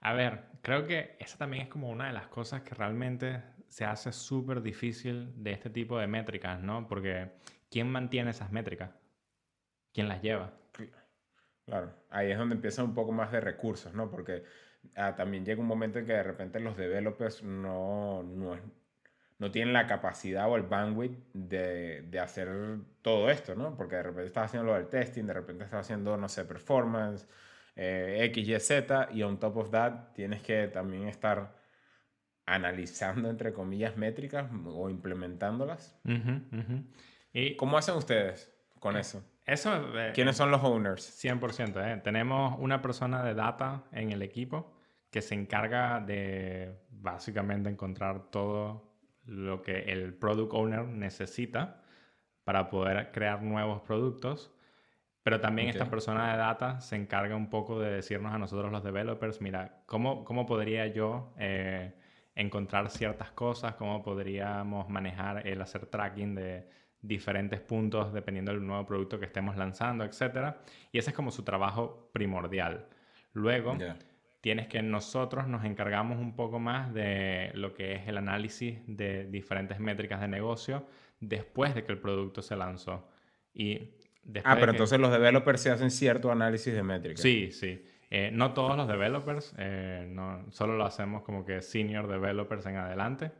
a 0.00 0.12
ver, 0.12 0.44
creo 0.62 0.86
que 0.86 1.16
esa 1.18 1.38
también 1.38 1.64
es 1.64 1.68
como 1.68 1.90
una 1.90 2.06
de 2.06 2.12
las 2.12 2.28
cosas 2.28 2.62
que 2.62 2.74
realmente 2.74 3.42
se 3.68 3.84
hace 3.84 4.12
súper 4.12 4.62
difícil 4.62 5.32
de 5.42 5.52
este 5.52 5.70
tipo 5.70 5.98
de 5.98 6.06
métricas, 6.06 6.60
¿no? 6.60 6.86
Porque 6.86 7.32
¿quién 7.70 7.90
mantiene 7.90 8.30
esas 8.30 8.52
métricas? 8.52 8.90
¿Quién 9.92 10.08
las 10.08 10.22
lleva? 10.22 10.52
Claro, 11.64 11.92
ahí 12.10 12.30
es 12.30 12.38
donde 12.38 12.56
empieza 12.56 12.84
un 12.84 12.94
poco 12.94 13.10
más 13.10 13.32
de 13.32 13.40
recursos, 13.40 13.94
¿no? 13.94 14.10
Porque 14.10 14.44
ah, 14.96 15.14
también 15.14 15.44
llega 15.44 15.60
un 15.60 15.66
momento 15.66 15.98
en 15.98 16.06
que 16.06 16.12
de 16.12 16.22
repente 16.22 16.60
los 16.60 16.76
developers 16.76 17.42
no, 17.42 18.22
no, 18.22 18.58
no 19.44 19.50
tienen 19.50 19.74
la 19.74 19.86
capacidad 19.86 20.48
o 20.48 20.56
el 20.56 20.62
bandwidth 20.62 21.18
de, 21.34 22.00
de, 22.00 22.18
hacer 22.18 22.48
todo 23.02 23.28
esto, 23.28 23.54
¿no? 23.54 23.76
Porque 23.76 23.96
de 23.96 24.04
repente 24.04 24.28
estás 24.28 24.46
haciendo 24.46 24.72
lo 24.72 24.74
del 24.74 24.88
testing, 24.88 25.24
de 25.24 25.34
repente 25.34 25.64
estás 25.64 25.80
haciendo, 25.80 26.16
no 26.16 26.30
sé, 26.30 26.46
performance, 26.46 27.28
eh, 27.76 28.20
X, 28.30 28.48
Y, 28.48 28.58
Z, 28.58 29.10
y 29.12 29.22
on 29.22 29.38
top 29.38 29.58
of 29.58 29.70
that 29.70 30.14
tienes 30.14 30.40
que 30.40 30.68
también 30.68 31.08
estar 31.08 31.54
analizando, 32.46 33.28
entre 33.28 33.52
comillas, 33.52 33.98
métricas 33.98 34.50
o 34.64 34.88
implementándolas. 34.88 36.00
¿Y 37.30 37.54
cómo 37.56 37.76
hacen 37.76 37.96
ustedes 37.96 38.50
con 38.80 38.96
eso? 38.96 39.22
Eso, 39.44 39.98
eh, 39.98 40.12
¿Quiénes 40.14 40.38
son 40.38 40.50
los 40.50 40.64
owners? 40.64 41.22
100%. 41.22 41.84
Eh. 41.84 42.00
Tenemos 42.02 42.58
una 42.58 42.80
persona 42.80 43.22
de 43.22 43.34
data 43.34 43.84
en 43.92 44.10
el 44.10 44.22
equipo 44.22 44.72
que 45.10 45.20
se 45.20 45.34
encarga 45.34 46.00
de 46.00 46.80
básicamente 46.88 47.68
encontrar 47.68 48.30
todo 48.30 48.93
lo 49.26 49.62
que 49.62 49.84
el 49.92 50.14
product 50.14 50.52
owner 50.52 50.84
necesita 50.84 51.82
para 52.44 52.68
poder 52.68 53.10
crear 53.12 53.42
nuevos 53.42 53.80
productos. 53.82 54.52
Pero 55.22 55.40
también 55.40 55.68
esta 55.68 55.88
persona 55.88 56.32
de 56.32 56.36
data 56.36 56.80
se 56.82 56.96
encarga 56.96 57.34
un 57.34 57.48
poco 57.48 57.80
de 57.80 57.90
decirnos 57.90 58.34
a 58.34 58.38
nosotros 58.38 58.70
los 58.70 58.84
developers, 58.84 59.40
mira, 59.40 59.82
¿cómo, 59.86 60.22
cómo 60.22 60.44
podría 60.44 60.86
yo 60.88 61.32
eh, 61.38 61.94
encontrar 62.34 62.90
ciertas 62.90 63.30
cosas? 63.30 63.74
¿Cómo 63.76 64.02
podríamos 64.02 64.90
manejar 64.90 65.46
el 65.46 65.62
hacer 65.62 65.86
tracking 65.86 66.34
de 66.34 66.68
diferentes 67.00 67.60
puntos 67.60 68.12
dependiendo 68.12 68.52
del 68.52 68.66
nuevo 68.66 68.84
producto 68.84 69.18
que 69.18 69.24
estemos 69.24 69.56
lanzando, 69.56 70.04
etcétera? 70.04 70.58
Y 70.92 70.98
ese 70.98 71.08
es 71.08 71.16
como 71.16 71.30
su 71.30 71.42
trabajo 71.42 72.10
primordial. 72.12 72.86
Luego 73.32 73.78
tienes 74.44 74.66
que 74.66 74.82
nosotros 74.82 75.48
nos 75.48 75.64
encargamos 75.64 76.18
un 76.18 76.36
poco 76.36 76.58
más 76.58 76.92
de 76.92 77.50
lo 77.54 77.72
que 77.72 77.94
es 77.94 78.06
el 78.08 78.18
análisis 78.18 78.78
de 78.86 79.24
diferentes 79.24 79.80
métricas 79.80 80.20
de 80.20 80.28
negocio 80.28 80.86
después 81.18 81.74
de 81.74 81.82
que 81.82 81.92
el 81.92 81.98
producto 81.98 82.42
se 82.42 82.54
lanzó. 82.54 83.08
Y 83.54 83.94
ah, 84.44 84.54
pero 84.60 84.72
entonces 84.72 85.00
los 85.00 85.10
developers 85.10 85.62
se 85.62 85.70
hacen 85.70 85.90
cierto 85.90 86.30
análisis 86.30 86.74
de 86.74 86.82
métricas. 86.82 87.22
Sí, 87.22 87.52
sí. 87.52 87.86
Eh, 88.10 88.32
no 88.34 88.52
todos 88.52 88.76
los 88.76 88.86
developers, 88.86 89.54
eh, 89.56 90.06
no, 90.10 90.44
solo 90.50 90.76
lo 90.76 90.84
hacemos 90.84 91.22
como 91.22 91.46
que 91.46 91.62
senior 91.62 92.06
developers 92.06 92.66
en 92.66 92.76
adelante. 92.76 93.32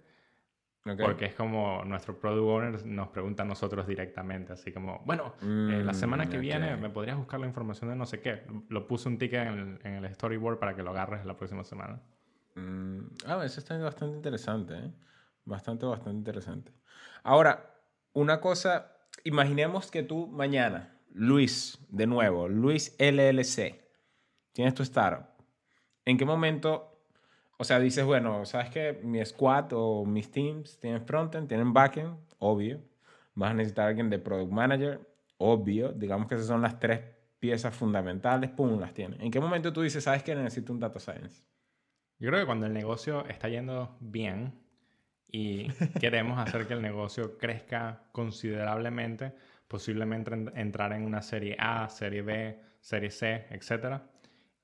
Porque 0.85 1.25
es 1.25 1.35
como 1.35 1.83
nuestro 1.85 2.19
product 2.19 2.47
owner 2.47 2.87
nos 2.87 3.09
pregunta 3.09 3.43
a 3.43 3.47
nosotros 3.47 3.87
directamente, 3.87 4.53
así 4.53 4.71
como, 4.71 5.00
bueno, 5.07 5.35
eh, 5.41 5.83
la 5.83 5.93
mm, 5.93 5.95
semana 5.95 6.29
que 6.29 6.37
viene 6.37 6.76
me 6.76 6.91
podrías 6.91 7.17
buscar 7.17 7.41
la 7.41 7.47
información 7.47 7.88
de 7.88 7.97
no 7.97 8.05
sé 8.05 8.21
qué. 8.21 8.43
Lo 8.69 8.87
puse 8.87 9.09
un 9.09 9.17
ticket 9.17 9.47
en 9.47 10.05
el, 10.05 10.14
storyboard 10.14 10.59
para 10.59 10.76
que 10.76 10.83
lo 10.83 10.91
agarres 10.91 11.25
la 11.25 11.37
próxima 11.38 11.64
semana. 11.64 12.03
Mm, 12.55 12.99
ah, 13.26 13.43
eso 13.45 13.61
está 13.61 13.79
bastante 13.79 14.17
interesante, 14.17 14.75
¿eh? 14.75 14.93
Bastante, 15.47 15.87
bastante 15.87 16.19
interesante. 16.19 16.73
Ahora, 17.23 17.75
una 18.12 18.41
cosa, 18.41 18.93
imaginemos 19.25 19.91
que 19.91 20.03
tú 20.03 20.26
mañana, 20.26 21.00
Luis, 21.11 21.79
de 21.88 22.07
nuevo, 22.07 22.47
Luis 22.47 22.95
LLC, 22.99 23.81
tienes 24.53 24.75
tu 24.75 24.83
startup. 24.83 25.29
¿En 26.05 26.19
qué 26.19 26.26
momento 26.26 26.93
o 27.64 27.66
sea, 27.66 27.80
dices, 27.80 28.04
bueno, 28.04 28.44
sabes 28.44 28.68
que 28.68 29.00
mi 29.02 29.25
squad 29.25 29.73
o 29.73 30.04
mis 30.04 30.30
teams 30.30 30.78
tienen 30.78 31.02
frontend, 31.06 31.49
tienen 31.49 31.73
backend, 31.73 32.14
obvio. 32.38 32.78
Vas 33.35 33.52
a 33.52 33.54
necesitar 33.54 33.87
a 33.87 33.88
alguien 33.88 34.11
de 34.11 34.18
product 34.18 34.52
manager, 34.52 35.00
obvio. 35.38 35.90
Digamos 35.90 36.28
que 36.28 36.35
esas 36.35 36.47
son 36.47 36.61
las 36.61 36.78
tres 36.78 37.00
piezas 37.38 37.75
fundamentales, 37.75 38.50
pum, 38.50 38.78
las 38.78 38.92
tienes. 38.92 39.18
¿En 39.18 39.30
qué 39.30 39.40
momento 39.40 39.73
tú 39.73 39.80
dices, 39.80 40.04
sabes 40.04 40.23
que 40.23 40.35
necesito 40.35 40.75
un 40.75 40.78
data 40.78 41.00
science? 41.00 41.42
Yo 42.18 42.28
creo 42.28 42.40
que 42.40 42.44
cuando 42.44 42.66
el 42.66 42.75
negocio 42.75 43.25
está 43.28 43.49
yendo 43.49 43.97
bien 43.99 44.61
y 45.26 45.68
queremos 46.00 46.38
hacer 46.38 46.66
que 46.66 46.75
el 46.75 46.83
negocio 46.83 47.38
crezca 47.38 48.02
considerablemente, 48.12 49.33
posiblemente 49.68 50.35
entrar 50.54 50.92
en 50.92 51.02
una 51.02 51.23
serie 51.23 51.56
A, 51.59 51.88
serie 51.88 52.21
B, 52.21 52.61
serie 52.83 53.11
C, 53.11 53.47
etc. 53.49 54.02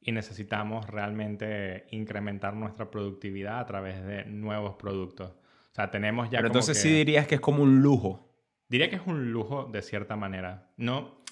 Y 0.00 0.12
necesitamos 0.12 0.86
realmente 0.86 1.86
incrementar 1.90 2.54
nuestra 2.54 2.90
productividad 2.90 3.60
a 3.60 3.66
través 3.66 4.04
de 4.04 4.24
nuevos 4.24 4.76
productos. 4.76 5.30
O 5.30 5.74
sea, 5.74 5.90
tenemos 5.90 6.30
ya... 6.30 6.38
Pero 6.38 6.48
entonces 6.48 6.80
sí 6.80 6.90
dirías 6.90 7.26
que 7.26 7.36
es 7.36 7.40
como 7.40 7.62
un 7.62 7.82
lujo. 7.82 8.30
Diría 8.68 8.88
que 8.88 8.96
es 8.96 9.06
un 9.06 9.32
lujo 9.32 9.64
de 9.64 9.82
cierta 9.82 10.16
manera. 10.16 10.70
No, 10.76 11.22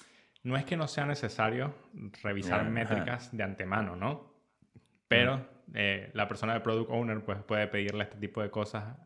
no 0.43 0.57
es 0.57 0.65
que 0.65 0.77
no 0.77 0.87
sea 0.87 1.05
necesario 1.05 1.73
revisar 2.21 2.69
métricas 2.69 3.35
de 3.35 3.43
antemano, 3.43 3.95
¿no? 3.95 4.33
Pero 5.07 5.45
eh, 5.73 6.11
la 6.13 6.27
persona 6.27 6.53
de 6.53 6.59
Product 6.61 6.89
Owner 6.91 7.23
pues, 7.23 7.41
puede 7.43 7.67
pedirle 7.67 8.03
este 8.03 8.17
tipo 8.17 8.41
de 8.41 8.49
cosas 8.49 8.97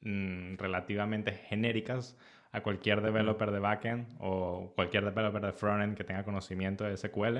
mm, 0.00 0.56
relativamente 0.56 1.32
genéricas 1.32 2.16
a 2.52 2.62
cualquier 2.62 3.00
developer 3.00 3.50
de 3.50 3.58
backend 3.58 4.08
o 4.18 4.72
cualquier 4.74 5.04
developer 5.04 5.42
de 5.42 5.52
frontend 5.52 5.96
que 5.96 6.04
tenga 6.04 6.24
conocimiento 6.24 6.84
de 6.84 6.96
SQL. 6.96 7.38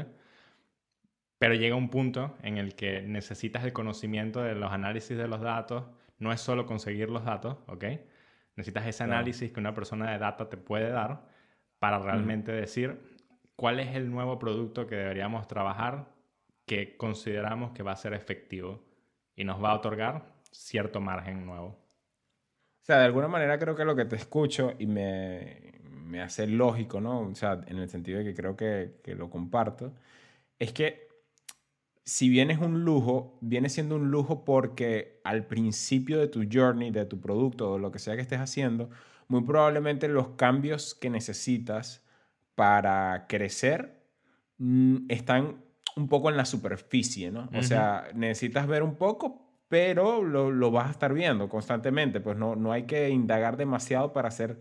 Pero 1.40 1.54
llega 1.54 1.75
un 1.75 1.88
punto 1.88 2.37
en 2.42 2.59
el 2.59 2.75
que 2.75 3.00
necesitas 3.00 3.64
el 3.64 3.73
conocimiento 3.73 4.42
de 4.42 4.54
los 4.54 4.70
análisis 4.73 5.16
de 5.16 5.26
los 5.26 5.40
datos. 5.40 5.85
No 6.18 6.35
es 6.35 6.40
solo 6.42 6.66
conseguir 6.66 7.09
los 7.09 7.25
datos, 7.25 7.56
¿ok? 7.66 7.85
Necesitas 8.56 8.87
ese 8.87 9.04
análisis 9.04 9.50
que 9.50 9.59
una 9.59 9.73
persona 9.73 10.12
de 10.12 10.18
data 10.18 10.50
te 10.50 10.59
puede 10.59 10.90
dar 10.90 11.26
para 11.78 11.99
realmente 11.99 12.52
decir 12.52 13.00
cuál 13.56 13.80
es 13.80 13.97
el 13.97 14.11
nuevo 14.11 14.38
producto 14.38 14.87
que 14.87 14.97
deberíamos 14.97 15.49
trabajar 15.49 16.09
que 16.66 16.99
consideramos 16.99 17.73
que 17.73 17.82
va 17.82 17.92
a 17.92 17.97
ser 17.97 18.12
efectivo 18.12 18.85
y 19.35 19.44
nos 19.44 19.64
va 19.64 19.70
a 19.70 19.76
otorgar 19.76 20.35
cierto 20.50 21.00
margen 21.00 21.47
nuevo. 21.47 21.68
O 21.68 22.85
sea, 22.85 22.99
de 22.99 23.06
alguna 23.06 23.28
manera 23.28 23.59
creo 23.59 23.75
que 23.75 23.87
lo 23.87 23.97
que 23.97 24.04
te 24.04 24.16
escucho 24.16 24.75
y 24.78 24.85
me, 24.85 25.73
me 26.04 26.20
hace 26.20 26.47
lógico, 26.47 27.00
¿no? 27.00 27.20
O 27.20 27.35
sea, 27.35 27.62
en 27.66 27.78
el 27.78 27.88
sentido 27.88 28.18
de 28.18 28.26
que 28.26 28.35
creo 28.35 28.59
que, 28.59 29.00
que 29.02 29.14
lo 29.14 29.30
comparto, 29.30 29.94
es 30.59 30.75
que 30.75 31.09
si 32.04 32.28
bien 32.28 32.50
es 32.50 32.59
un 32.59 32.85
lujo, 32.85 33.38
viene 33.40 33.69
siendo 33.69 33.97
un 33.97 34.11
lujo 34.11 34.45
porque 34.45 35.21
al 35.25 35.47
principio 35.47 36.19
de 36.19 36.28
tu 36.28 36.45
journey, 36.50 36.90
de 36.90 37.04
tu 37.04 37.21
producto 37.21 37.73
o 37.73 37.78
lo 37.78 37.92
que 37.92 37.99
sea 37.99 38.16
que 38.16 38.23
estés 38.23 38.40
haciendo, 38.40 38.90
muy 39.28 39.42
probablemente 39.42 40.09
los 40.09 40.30
cambios 40.30 40.95
que 40.95 41.11
necesitas 41.11 42.04
para 42.54 43.26
crecer 43.28 44.02
mm, 44.59 45.07
están 45.09 45.62
un 45.97 46.09
poco 46.09 46.30
en 46.30 46.37
la 46.37 46.45
superficie, 46.45 47.30
¿no? 47.30 47.49
O 47.54 47.62
sea, 47.62 48.09
necesitas 48.14 48.66
ver 48.66 48.83
un 48.83 48.97
poco, 48.97 49.50
pero 49.69 50.23
lo, 50.23 50.50
lo, 50.50 50.71
vas 50.71 50.88
a 50.88 50.90
estar 50.90 51.12
viendo 51.14 51.49
constantemente, 51.49 52.21
pues 52.21 52.37
no, 52.37 52.57
no 52.57 52.73
hay 52.73 52.85
que 52.85 53.11
indagar 53.11 53.57
demasiado 53.57 54.12
para 54.12 54.28
hacer 54.28 54.59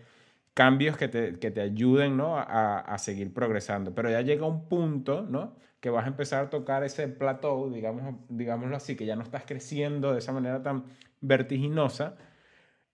cambios 0.54 0.98
que 0.98 1.08
te, 1.08 1.40
que 1.40 1.52
te 1.52 1.62
ayuden, 1.62 2.18
¿no? 2.18 2.38
A, 2.38 2.80
a, 2.80 2.98
seguir 2.98 3.34
progresando. 3.34 3.94
Pero 3.96 4.10
ya 4.10 4.22
llega 4.22 4.46
un 4.46 4.68
punto, 4.68 5.22
¿no? 5.22 5.56
Que 5.80 5.90
vas 5.90 6.06
a 6.06 6.10
empezar 6.10 6.46
a 6.46 6.50
tocar 6.50 6.84
ese 6.84 7.08
plateau, 7.08 7.72
digamos, 7.72 8.16
digámoslo 8.30 8.76
así, 8.76 8.96
que 8.96 9.06
ya 9.06 9.16
no 9.16 9.24
estás 9.24 9.44
creciendo 9.46 10.14
de 10.14 10.20
esa 10.20 10.34
manera 10.34 10.62
tan 10.62 10.86
vertiginosa 11.22 12.18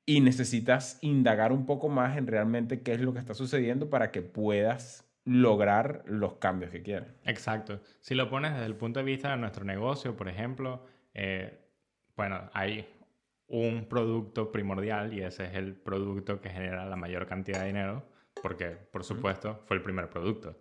y 0.06 0.22
necesitas 0.22 1.00
indagar 1.02 1.52
un 1.52 1.66
poco 1.66 1.90
más 1.90 2.18
en 2.18 2.28
realmente 2.28 2.82
qué 2.82 2.94
es 2.94 3.02
lo 3.02 3.14
que 3.14 3.20
está 3.20 3.34
sucediendo 3.34 3.90
para 3.90 4.12
que 4.12 4.22
puedas 4.22 5.06
lograr 5.26 6.04
los 6.06 6.36
cambios 6.36 6.72
que 6.72 6.84
quieres. 6.84 7.10
Exacto. 7.26 7.82
Si 8.02 8.14
lo 8.14 8.30
pones 8.30 8.54
desde 8.54 8.68
el 8.68 8.76
punto 8.76 9.00
de 9.00 9.06
vista 9.06 9.32
de 9.32 9.38
nuestro 9.38 9.66
negocio, 9.66 10.16
por 10.16 10.30
ejemplo, 10.30 10.86
eh, 11.16 11.60
bueno, 12.16 12.50
hay 12.54 12.88
un 13.48 13.86
producto 13.86 14.52
primordial 14.52 15.14
y 15.14 15.22
ese 15.22 15.46
es 15.46 15.56
el 15.56 15.74
producto 15.74 16.42
que 16.42 16.50
genera 16.50 16.86
la 16.86 16.96
mayor 16.96 17.26
cantidad 17.26 17.62
de 17.62 17.68
dinero, 17.68 18.04
porque, 18.42 18.68
por 18.70 19.04
supuesto, 19.04 19.62
fue 19.66 19.78
el 19.78 19.84
primer 19.84 20.10
producto. 20.10 20.56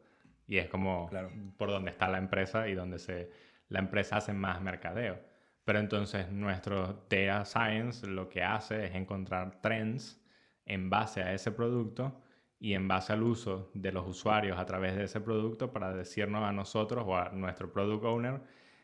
Y 0.47 0.59
es 0.59 0.69
como 0.69 1.11
por 1.57 1.71
donde 1.71 1.91
está 1.91 2.09
la 2.09 2.19
empresa 2.19 2.69
y 2.69 2.75
donde 2.75 2.99
se, 2.99 3.31
la 3.69 3.79
empresa 3.79 4.19
hace 4.19 4.33
más 4.33 4.61
mercadeo. 4.61 5.19
Pero 5.65 5.79
entonces 5.79 6.31
nuestro 6.31 7.07
data 7.09 7.45
science 7.45 8.07
lo 8.07 8.29
que 8.29 8.43
hace 8.43 8.87
es 8.87 8.95
encontrar 8.95 9.61
trends 9.63 10.23
en 10.67 10.91
base 10.91 11.23
a 11.23 11.33
ese 11.33 11.53
producto 11.53 12.21
y 12.59 12.75
en 12.75 12.89
base 12.89 13.13
al 13.13 13.23
uso 13.23 13.71
de 13.75 13.93
los 13.93 14.07
usuarios 14.07 14.59
a 14.59 14.65
través 14.67 14.97
de 14.97 15.05
ese 15.05 15.21
producto 15.21 15.73
para 15.73 15.93
decirnos 15.93 16.43
a 16.45 16.53
nosotros 16.53 17.05
o 17.07 17.17
a 17.17 17.31
nuestro 17.31 17.73
product 17.73 18.05
owner, 18.05 18.41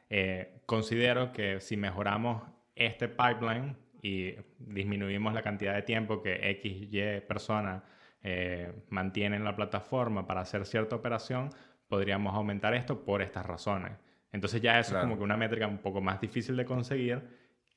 eh, 0.08 0.60
considero 0.66 1.32
que 1.32 1.60
si 1.60 1.76
mejoramos 1.76 2.42
este 2.74 3.08
pipeline 3.08 3.76
y 4.02 4.34
disminuimos 4.58 5.34
la 5.34 5.42
cantidad 5.42 5.74
de 5.74 5.82
tiempo 5.82 6.22
que 6.22 6.50
X, 6.50 6.88
Y 6.90 7.20
persona 7.26 7.84
eh, 8.22 8.72
mantiene 8.88 9.36
en 9.36 9.44
la 9.44 9.56
plataforma 9.56 10.26
para 10.26 10.42
hacer 10.42 10.66
cierta 10.66 10.96
operación, 10.96 11.50
podríamos 11.88 12.34
aumentar 12.34 12.74
esto 12.74 13.04
por 13.04 13.22
estas 13.22 13.46
razones. 13.46 13.92
Entonces 14.32 14.60
ya 14.60 14.78
eso 14.78 14.96
es 14.96 15.00
como 15.02 15.16
que 15.16 15.24
una 15.24 15.36
métrica 15.36 15.66
un 15.66 15.78
poco 15.78 16.00
más 16.00 16.20
difícil 16.20 16.56
de 16.56 16.64
conseguir 16.64 17.22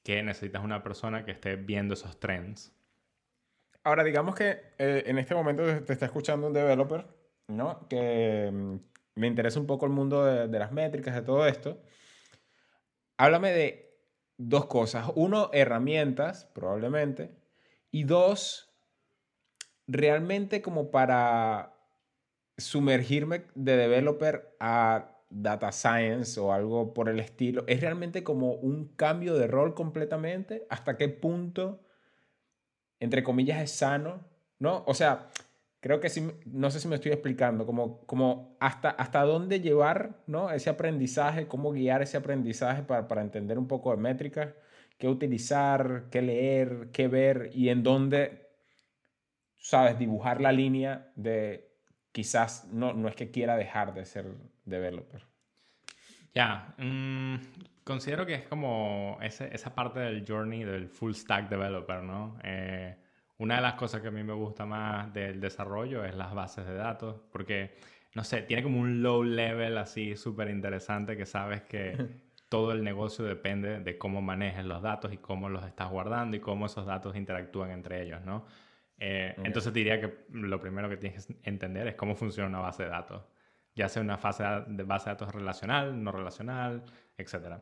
que 0.03 0.21
necesitas 0.21 0.63
una 0.63 0.83
persona 0.83 1.25
que 1.25 1.31
esté 1.31 1.55
viendo 1.55 1.93
esos 1.93 2.19
trends. 2.19 2.75
Ahora, 3.83 4.03
digamos 4.03 4.35
que 4.35 4.62
eh, 4.77 5.03
en 5.05 5.17
este 5.17 5.35
momento 5.35 5.63
te 5.83 5.93
está 5.93 6.05
escuchando 6.05 6.47
un 6.47 6.53
developer, 6.53 7.05
¿no? 7.47 7.88
Que 7.89 8.50
mm, 8.51 8.75
me 9.15 9.27
interesa 9.27 9.59
un 9.59 9.67
poco 9.67 9.85
el 9.85 9.91
mundo 9.91 10.23
de, 10.23 10.59
las 10.59 10.71
métricas, 10.71 11.15
de 11.15 11.21
todo 11.21 11.45
esto. 11.47 11.81
Háblame 13.17 13.51
de 13.51 13.97
dos 14.38 14.65
cosas. 14.65 15.12
Uno, 15.15 15.50
herramientas, 15.53 16.45
probablemente. 16.45 17.31
Y 17.91 18.03
dos, 18.05 18.73
realmente 19.87 20.61
como 20.61 20.91
para 20.91 21.73
sumergirme 22.57 23.45
de 23.55 23.77
developer 23.77 24.55
a 24.59 25.09
data 25.29 25.71
science 25.71 26.39
o 26.39 26.53
algo 26.53 26.93
por 26.93 27.09
el 27.09 27.19
estilo, 27.19 27.63
es 27.67 27.81
realmente 27.81 28.23
como 28.23 28.53
un 28.53 28.95
cambio 28.95 29.33
de 29.35 29.47
rol 29.47 29.73
completamente. 29.73 30.65
¿Hasta 30.69 30.97
qué 30.97 31.09
punto 31.09 31.83
entre 33.03 33.21
comillas, 33.21 33.61
es 33.61 33.71
sano, 33.71 34.21
¿no? 34.59 34.85
O 34.87 34.93
sea, 34.93 35.27
creo 35.81 35.99
que 35.99 36.07
sí, 36.07 36.25
no 36.45 36.71
sé 36.71 36.79
si 36.79 36.87
me 36.87 36.95
estoy 36.95 37.11
explicando, 37.11 37.65
como, 37.65 37.99
como 38.05 38.55
hasta, 38.61 38.91
hasta 38.91 39.23
dónde 39.23 39.59
llevar, 39.59 40.23
¿no? 40.25 40.49
Ese 40.51 40.69
aprendizaje, 40.69 41.49
cómo 41.49 41.73
guiar 41.73 42.01
ese 42.01 42.15
aprendizaje 42.15 42.83
para, 42.83 43.09
para 43.09 43.21
entender 43.21 43.59
un 43.59 43.67
poco 43.67 43.91
de 43.91 43.97
métricas, 43.97 44.53
qué 44.97 45.09
utilizar, 45.09 46.05
qué 46.11 46.21
leer, 46.21 46.91
qué 46.93 47.09
ver 47.09 47.49
y 47.53 47.67
en 47.67 47.83
dónde, 47.83 48.52
sabes, 49.63 49.98
dibujar 49.98 50.41
la 50.41 50.51
línea 50.51 51.12
de 51.15 51.72
quizás 52.12 52.67
no, 52.72 52.93
no 52.93 53.08
es 53.08 53.15
que 53.15 53.32
quiera 53.32 53.55
dejar 53.55 53.93
de 53.93 54.05
ser 54.05 54.27
developer. 54.65 55.25
Ya, 56.36 56.75
mm, 56.77 57.36
considero 57.84 58.25
que 58.25 58.36
es 58.36 58.43
como 58.43 59.17
esa 59.22 59.74
parte 59.74 60.01
del 60.01 60.25
journey 60.27 60.63
del 60.65 60.89
full 60.89 61.13
stack 61.13 61.50
developer, 61.50 62.03
¿no? 62.03 62.38
Eh, 62.43 62.98
una 63.38 63.55
de 63.55 63.62
las 63.62 63.75
cosas 63.75 64.01
que 64.01 64.10
a 64.10 64.12
mí 64.12 64.22
me 64.22 64.34
gusta 64.34 64.65
más 64.65 65.13
del 65.13 65.39
desarrollo 65.39 66.03
es 66.03 66.13
las 66.13 66.34
bases 66.34 66.67
de 66.67 66.75
datos, 66.75 67.22
porque, 67.32 67.75
no 68.15 68.24
sé, 68.24 68.41
tiene 68.41 68.63
como 68.63 68.79
un 68.79 69.01
low 69.01 69.24
level 69.24 69.77
así 69.77 70.17
súper 70.17 70.50
interesante 70.50 71.15
que 71.15 71.25
sabes 71.25 71.62
que 71.63 71.96
todo 72.50 72.74
el 72.74 72.84
negocio 72.84 73.24
depende 73.24 73.79
de 73.79 73.98
cómo 73.98 74.22
manejes 74.22 74.65
los 74.65 74.82
datos 74.82 75.13
y 75.13 75.17
cómo 75.17 75.50
los 75.50 75.65
estás 75.65 75.89
guardando 75.89 76.36
y 76.36 76.41
cómo 76.41 76.65
esos 76.65 76.86
datos 76.86 77.15
interactúan 77.15 77.72
entre 77.72 78.03
ellos, 78.03 78.22
¿no? 78.25 78.46
Eh, 79.05 79.36
entonces 79.43 79.74
diría 79.74 80.00
que 80.00 80.25
lo 80.29 80.60
primero 80.62 80.88
que 80.88 80.95
tienes 80.95 81.25
que 81.25 81.38
entender 81.43 81.88
es 81.88 81.95
cómo 81.95 82.15
funciona 82.15 82.48
una 82.48 82.60
base 82.60 82.83
de 82.83 82.89
datos 82.89 83.24
ya 83.75 83.89
sea 83.89 84.01
una 84.01 84.17
fase 84.17 84.43
de 84.67 84.83
base 84.83 85.10
de 85.10 85.15
datos 85.15 85.33
relacional, 85.33 86.03
no 86.03 86.12
relacional, 86.12 86.83
etc. 87.17 87.60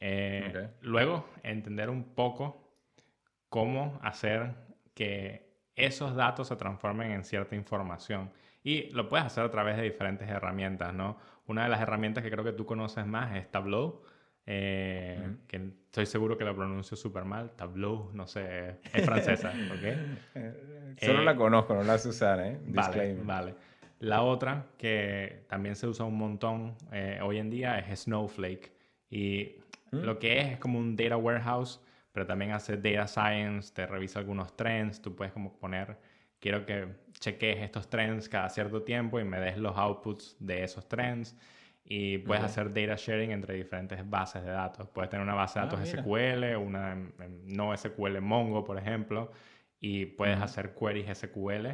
Eh, 0.00 0.70
luego, 0.80 1.28
entender 1.42 1.90
un 1.90 2.14
poco 2.14 2.78
cómo 3.48 4.00
hacer 4.02 4.54
que 4.94 5.52
esos 5.76 6.14
datos 6.14 6.48
se 6.48 6.56
transformen 6.56 7.12
en 7.12 7.24
cierta 7.24 7.54
información. 7.54 8.32
Y 8.62 8.90
lo 8.90 9.08
puedes 9.08 9.26
hacer 9.26 9.44
a 9.44 9.50
través 9.50 9.76
de 9.76 9.82
diferentes 9.82 10.28
herramientas, 10.28 10.94
¿no? 10.94 11.18
Una 11.46 11.64
de 11.64 11.68
las 11.68 11.80
herramientas 11.80 12.22
que 12.22 12.30
creo 12.30 12.44
que 12.44 12.52
tú 12.52 12.64
conoces 12.64 13.04
más 13.06 13.34
es 13.36 13.50
Tableau, 13.50 14.02
eh, 14.46 15.36
que 15.46 15.56
estoy 15.56 16.06
seguro 16.06 16.36
que 16.36 16.44
la 16.44 16.54
pronuncio 16.54 16.96
súper 16.96 17.24
mal. 17.24 17.52
Tableau, 17.52 18.10
no 18.12 18.26
sé, 18.26 18.80
es 18.92 19.04
francesa, 19.04 19.52
¿ok? 19.72 21.00
Solo 21.00 21.22
la 21.22 21.36
conozco, 21.36 21.74
no 21.74 21.84
la 21.84 21.98
sé 21.98 22.08
usar, 22.08 22.40
¿eh? 22.40 22.58
Vale, 22.66 23.14
vale. 23.22 23.54
La 24.00 24.22
otra 24.22 24.66
que 24.78 25.44
también 25.48 25.76
se 25.76 25.86
usa 25.86 26.04
un 26.04 26.18
montón 26.18 26.74
eh, 26.90 27.20
hoy 27.22 27.38
en 27.38 27.50
día 27.50 27.78
es 27.78 28.00
Snowflake. 28.00 28.72
Y 29.08 29.56
mm. 29.92 29.98
lo 29.98 30.18
que 30.18 30.40
es 30.40 30.52
es 30.52 30.58
como 30.58 30.78
un 30.78 30.96
data 30.96 31.16
warehouse, 31.16 31.80
pero 32.10 32.26
también 32.26 32.50
hace 32.50 32.76
data 32.76 33.06
science, 33.06 33.72
te 33.72 33.86
revisa 33.86 34.18
algunos 34.18 34.56
trends, 34.56 35.00
tú 35.00 35.14
puedes 35.14 35.32
como 35.32 35.56
poner, 35.56 35.96
quiero 36.40 36.66
que 36.66 36.88
cheques 37.20 37.58
estos 37.58 37.88
trends 37.88 38.28
cada 38.28 38.48
cierto 38.48 38.82
tiempo 38.82 39.20
y 39.20 39.24
me 39.24 39.38
des 39.38 39.56
los 39.56 39.76
outputs 39.76 40.36
de 40.40 40.64
esos 40.64 40.88
trends. 40.88 41.36
Y 41.84 42.18
puedes 42.18 42.44
hacer 42.44 42.72
data 42.72 42.94
sharing 42.96 43.32
entre 43.32 43.54
diferentes 43.54 44.08
bases 44.08 44.44
de 44.44 44.50
datos. 44.50 44.88
Puedes 44.88 45.10
tener 45.10 45.24
una 45.24 45.34
base 45.34 45.58
de 45.58 45.64
Ah, 45.64 45.68
datos 45.68 45.80
mira. 45.80 46.02
SQL, 46.02 46.56
una 46.56 46.94
no 47.44 47.76
SQL 47.76 48.20
Mongo, 48.20 48.64
por 48.64 48.78
ejemplo, 48.78 49.30
y 49.80 50.06
puedes 50.06 50.40
hacer 50.40 50.74
queries 50.74 51.18
SQL 51.18 51.66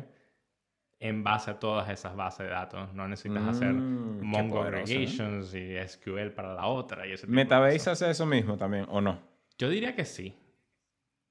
en 1.00 1.22
base 1.22 1.50
a 1.52 1.58
todas 1.60 1.88
esas 1.90 2.16
bases 2.16 2.46
de 2.46 2.52
datos. 2.52 2.92
No 2.94 3.06
necesitas 3.06 3.44
hacer 3.46 3.72
Mm, 3.74 4.20
Mongo 4.24 4.56
¿no? 4.56 4.62
aggregations 4.62 5.54
y 5.54 5.76
SQL 5.76 6.30
para 6.30 6.54
la 6.54 6.66
otra 6.66 7.06
y 7.06 7.12
ese 7.12 7.26
tipo 7.26 7.34
¿Metabase 7.36 7.90
hace 7.90 8.10
eso 8.10 8.26
mismo 8.26 8.56
también 8.56 8.86
o 8.88 9.00
no? 9.00 9.20
Yo 9.58 9.68
diría 9.68 9.94
que 9.94 10.04
sí. 10.04 10.34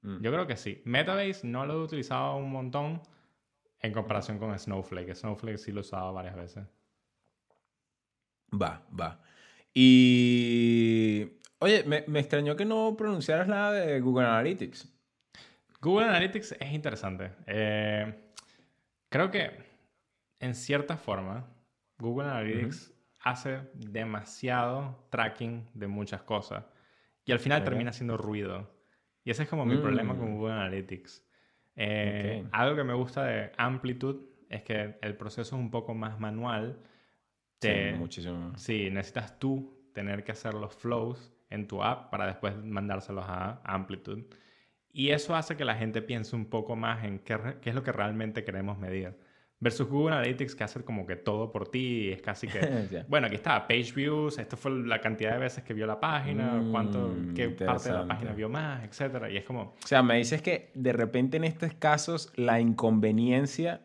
Mm. 0.02 0.22
Yo 0.22 0.30
creo 0.32 0.46
que 0.46 0.56
sí. 0.56 0.80
Metabase 0.84 1.40
no 1.46 1.66
lo 1.66 1.74
he 1.74 1.82
utilizado 1.82 2.36
un 2.36 2.50
montón 2.50 3.02
en 3.80 3.92
comparación 3.92 4.38
con 4.38 4.56
Snowflake. 4.58 5.14
Snowflake 5.14 5.58
sí 5.58 5.72
lo 5.72 5.80
he 5.80 5.82
usado 5.82 6.12
varias 6.14 6.36
veces. 6.36 6.64
Va, 8.52 8.82
va. 8.98 9.20
Y. 9.74 11.26
Oye, 11.60 11.82
me, 11.84 12.04
me 12.06 12.20
extrañó 12.20 12.56
que 12.56 12.64
no 12.64 12.94
pronunciaras 12.96 13.48
nada 13.48 13.72
de 13.72 14.00
Google 14.00 14.26
Analytics. 14.26 14.92
Google 15.80 16.06
Analytics 16.06 16.52
es 16.60 16.72
interesante. 16.72 17.32
Eh, 17.46 18.14
creo 19.08 19.30
que 19.30 19.50
en 20.40 20.54
cierta 20.54 20.96
forma 20.96 21.46
Google 21.98 22.28
Analytics 22.28 22.92
hace 23.20 23.60
demasiado 23.74 25.06
tracking 25.10 25.68
de 25.74 25.88
muchas 25.88 26.22
cosas 26.22 26.64
y 27.24 27.32
al 27.32 27.40
final 27.40 27.64
termina 27.64 27.90
haciendo 27.90 28.16
ruido. 28.16 28.70
Y 29.24 29.30
ese 29.30 29.42
es 29.42 29.48
como 29.48 29.66
mi 29.66 29.76
problema 29.76 30.16
con 30.16 30.30
Mm. 30.32 30.36
Google 30.36 30.54
Analytics. 30.54 31.24
Eh. 31.76 32.44
Algo 32.52 32.76
que 32.76 32.84
me 32.84 32.94
gusta 32.94 33.24
de 33.24 33.52
Amplitude 33.56 34.20
es 34.48 34.62
que 34.62 34.96
el 35.02 35.16
proceso 35.16 35.42
es 35.56 35.60
un 35.60 35.70
poco 35.70 35.94
más 35.94 36.18
manual. 36.18 36.78
Sí, 37.60 37.68
Te- 37.68 37.92
muchísimo. 37.94 38.52
Sí, 38.56 38.88
necesitas 38.90 39.38
tú 39.38 39.88
tener 39.92 40.22
que 40.24 40.32
hacer 40.32 40.54
los 40.54 40.74
flows 40.74 41.32
en 41.50 41.66
tu 41.66 41.82
app 41.82 42.10
para 42.10 42.26
después 42.26 42.54
mandárselos 42.62 43.24
a 43.26 43.60
Amplitude. 43.64 44.26
Y 44.92 45.10
eso 45.10 45.34
hace 45.34 45.56
que 45.56 45.64
la 45.64 45.74
gente 45.74 46.02
piense 46.02 46.36
un 46.36 46.46
poco 46.46 46.76
más 46.76 47.04
en 47.04 47.18
qué, 47.20 47.36
qué 47.60 47.70
es 47.70 47.74
lo 47.74 47.82
que 47.82 47.92
realmente 47.92 48.44
queremos 48.44 48.78
medir. 48.78 49.16
Versus 49.60 49.88
Google 49.88 50.14
Analytics 50.14 50.54
que 50.54 50.62
hace 50.62 50.84
como 50.84 51.04
que 51.04 51.16
todo 51.16 51.50
por 51.50 51.68
ti 51.68 52.10
es 52.12 52.22
casi 52.22 52.46
que... 52.46 52.60
Ya. 52.92 53.04
bueno, 53.08 53.26
aquí 53.26 53.34
está, 53.34 53.66
page 53.66 53.92
views, 53.92 54.38
esto 54.38 54.56
fue 54.56 54.70
la 54.70 55.00
cantidad 55.00 55.32
de 55.32 55.38
veces 55.40 55.64
que 55.64 55.74
vio 55.74 55.84
la 55.86 55.98
página, 55.98 56.62
cuánto, 56.70 57.08
Mm, 57.08 57.34
qué 57.34 57.48
parte 57.50 57.88
de 57.88 57.94
la 57.96 58.06
página 58.06 58.32
vio 58.34 58.48
más, 58.48 58.84
etcétera. 58.84 59.28
Y 59.30 59.36
es 59.36 59.44
como, 59.44 59.62
O 59.82 59.86
sea, 59.86 60.00
me 60.02 60.16
dices 60.16 60.42
que 60.42 60.70
de 60.74 60.92
repente 60.92 61.38
en 61.38 61.44
estos 61.44 61.74
casos 61.74 62.32
la 62.36 62.60
inconveniencia 62.60 63.80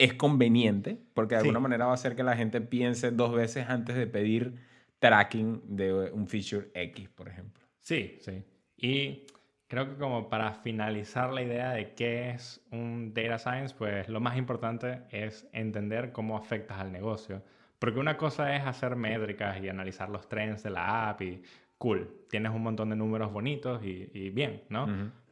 es 0.00 0.14
conveniente, 0.14 0.98
porque 1.14 1.34
de 1.34 1.42
Sí. 1.42 1.46
alguna 1.48 1.60
manera 1.60 1.84
va 1.84 1.90
a 1.92 1.94
hacer 1.94 2.16
que 2.16 2.22
la 2.22 2.34
gente 2.36 2.60
piense 2.60 3.10
dos 3.10 3.32
veces 3.34 3.68
antes 3.68 3.96
de 3.96 4.06
pedir 4.06 4.54
tracking 4.98 5.62
de 5.76 6.10
un 6.10 6.26
feature 6.26 6.70
X, 6.74 7.08
por 7.10 7.28
ejemplo. 7.28 7.62
Sí, 7.80 8.16
sí. 8.20 8.42
Y 8.76 9.26
creo 9.66 9.88
que 9.88 9.96
como 9.96 10.28
para 10.28 10.52
finalizar 10.54 11.32
la 11.32 11.42
idea 11.42 11.70
de 11.72 11.94
qué 11.94 12.30
es 12.30 12.64
un 12.72 13.12
data 13.14 13.38
science, 13.38 13.74
pues 13.76 14.08
lo 14.08 14.20
más 14.20 14.36
importante 14.38 15.02
es 15.10 15.46
entender 15.52 16.12
cómo 16.12 16.36
afectas 16.36 16.78
al 16.78 16.92
negocio. 16.92 17.42
Porque 17.78 17.98
una 18.00 18.16
cosa 18.16 18.56
es 18.56 18.64
hacer 18.66 18.96
métricas 18.96 19.62
y 19.62 19.68
analizar 19.68 20.08
los 20.08 20.28
trends 20.28 20.62
de 20.62 20.70
la 20.70 21.10
app 21.10 21.22
y 21.22 21.42
cool, 21.78 22.24
tienes 22.28 22.52
un 22.52 22.62
montón 22.62 22.90
de 22.90 22.96
números 22.96 23.32
bonitos 23.32 23.82
y, 23.84 24.10
y 24.12 24.30
bien, 24.30 24.62
¿no? 24.68 24.86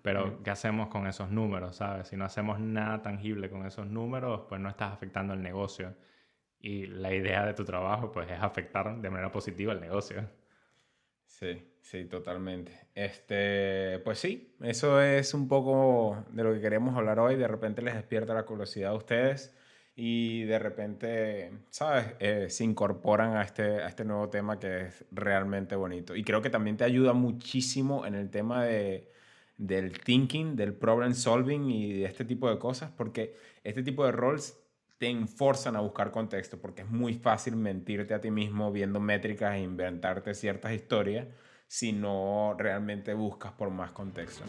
Pero 0.09 0.43
¿qué 0.43 0.49
hacemos 0.49 0.89
con 0.89 1.07
esos 1.07 1.31
números, 1.31 1.77
sabes? 1.77 2.09
Si 2.09 2.17
no 2.17 2.25
hacemos 2.25 2.59
nada 2.59 3.03
tangible 3.03 3.51
con 3.51 3.67
esos 3.67 3.87
números, 3.87 4.47
pues 4.49 4.59
no 4.59 4.71
estás 4.71 4.91
afectando 4.91 5.35
al 5.35 5.43
negocio. 5.43 5.95
Y 6.59 6.87
la 6.87 7.13
idea 7.13 7.45
de 7.45 7.53
tu 7.53 7.63
trabajo, 7.63 8.11
pues, 8.11 8.31
es 8.31 8.41
afectar 8.41 9.03
de 9.03 9.11
manera 9.11 9.31
positiva 9.31 9.73
al 9.73 9.83
negocio. 9.83 10.27
Sí, 11.27 11.63
sí, 11.83 12.07
totalmente. 12.07 12.89
Este, 12.95 13.99
pues 13.99 14.19
sí, 14.19 14.57
eso 14.63 14.99
es 15.03 15.35
un 15.35 15.47
poco 15.47 16.25
de 16.31 16.43
lo 16.43 16.55
que 16.55 16.63
queremos 16.63 16.97
hablar 16.97 17.19
hoy. 17.19 17.37
De 17.37 17.47
repente 17.47 17.83
les 17.83 17.95
despierta 17.95 18.33
la 18.33 18.45
curiosidad 18.45 18.93
a 18.93 18.95
ustedes 18.95 19.55
y 19.95 20.45
de 20.45 20.59
repente, 20.59 21.53
¿sabes? 21.69 22.15
Eh, 22.19 22.47
se 22.49 22.65
incorporan 22.65 23.37
a 23.37 23.43
este, 23.43 23.83
a 23.83 23.89
este 23.89 24.07
nuevo 24.07 24.31
tema 24.31 24.59
que 24.59 24.87
es 24.87 25.05
realmente 25.11 25.77
bonito. 25.77 26.17
Y 26.17 26.25
creo 26.25 26.41
que 26.41 26.49
también 26.49 26.79
te 26.79 26.85
ayuda 26.85 27.13
muchísimo 27.13 28.07
en 28.07 28.15
el 28.15 28.31
tema 28.31 28.65
de, 28.65 29.13
del 29.59 30.01
thinking, 30.01 30.57
del 30.57 30.73
problem 30.73 31.15
solving 31.15 31.69
y 31.69 31.93
de 31.93 32.05
este 32.07 32.25
tipo 32.25 32.49
de 32.49 32.59
cosas, 32.59 32.91
porque 32.97 33.35
este 33.65 33.83
tipo 33.83 34.05
de 34.07 34.13
roles 34.13 34.59
te 34.99 35.09
enforzan 35.09 35.77
a 35.77 35.81
buscar 35.81 36.11
contexto, 36.11 36.59
porque 36.59 36.83
es 36.83 36.91
muy 36.91 37.15
fácil 37.15 37.57
mentirte 37.57 38.15
a 38.15 38.21
ti 38.21 38.31
mismo 38.31 38.73
viendo 38.73 39.01
métricas 39.01 39.55
e 39.55 39.61
inventarte 39.61 40.35
ciertas 40.35 40.73
historias 40.73 41.27
si 41.67 41.93
no 41.93 42.57
realmente 42.59 43.15
buscas 43.15 43.53
por 43.53 43.71
más 43.71 43.93
contexto. 43.93 44.43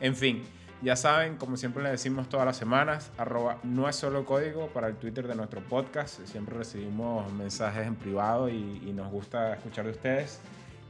En 0.00 0.14
fin, 0.14 0.42
ya 0.82 0.94
saben, 0.94 1.36
como 1.36 1.56
siempre 1.56 1.82
les 1.82 1.92
decimos 1.92 2.28
todas 2.28 2.46
las 2.46 2.56
semanas, 2.56 3.10
arroba 3.16 3.58
no 3.64 3.88
es 3.88 3.96
solo 3.96 4.24
código 4.24 4.68
para 4.68 4.86
el 4.86 4.96
Twitter 4.96 5.26
de 5.26 5.34
nuestro 5.34 5.60
podcast. 5.62 6.24
Siempre 6.26 6.56
recibimos 6.56 7.32
mensajes 7.32 7.86
en 7.86 7.96
privado 7.96 8.48
y, 8.48 8.82
y 8.86 8.92
nos 8.92 9.10
gusta 9.10 9.54
escuchar 9.54 9.86
de 9.86 9.92
ustedes. 9.92 10.40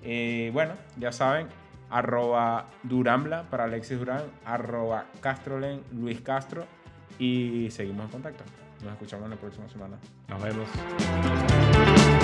Eh, 0.03 0.51
bueno, 0.53 0.75
ya 0.99 1.13
saben, 1.13 1.49
arroba 1.91 2.67
Durambla 2.83 3.45
para 3.51 3.65
Alexis 3.65 3.99
Durán, 3.99 4.23
arroba 4.45 5.07
Castrolen 5.21 5.83
Luis 5.93 6.21
Castro 6.21 6.65
y 7.19 7.69
seguimos 7.71 8.07
en 8.07 8.11
contacto. 8.11 8.45
Nos 8.83 8.93
escuchamos 8.93 9.29
la 9.29 9.37
próxima 9.37 9.69
semana. 9.69 9.97
Nos 10.29 10.43
vemos. 10.43 12.18